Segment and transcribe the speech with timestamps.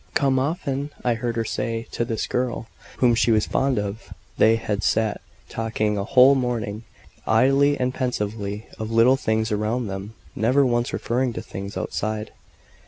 [0.15, 2.65] "Come often," I heard her say to this girl,
[2.97, 6.85] whom she was fond of: they had sat talking a whole morning
[7.27, 12.31] idly and pensively; of little things around them, never once referring to things outside.